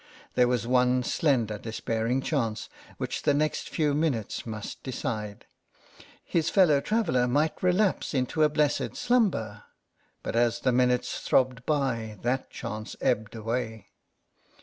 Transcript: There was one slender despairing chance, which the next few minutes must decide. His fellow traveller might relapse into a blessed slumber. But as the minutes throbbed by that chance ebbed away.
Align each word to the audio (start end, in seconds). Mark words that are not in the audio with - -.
There 0.33 0.47
was 0.47 0.65
one 0.65 1.03
slender 1.03 1.59
despairing 1.59 2.21
chance, 2.23 2.69
which 2.97 3.21
the 3.21 3.35
next 3.35 3.69
few 3.69 3.93
minutes 3.93 4.47
must 4.47 4.81
decide. 4.81 5.45
His 6.25 6.49
fellow 6.49 6.81
traveller 6.81 7.27
might 7.27 7.61
relapse 7.61 8.15
into 8.15 8.41
a 8.41 8.49
blessed 8.49 8.95
slumber. 8.95 9.61
But 10.23 10.35
as 10.35 10.61
the 10.61 10.71
minutes 10.71 11.19
throbbed 11.19 11.67
by 11.67 12.17
that 12.23 12.49
chance 12.49 12.95
ebbed 12.99 13.35
away. 13.35 13.89